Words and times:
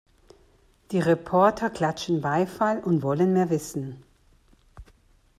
Die 0.89 0.99
Reporter 0.99 1.69
klatschen 1.69 2.21
Beifall 2.21 2.79
und 2.83 3.03
wollen 3.03 3.33
mehr 3.33 3.51
wissen. 3.51 4.01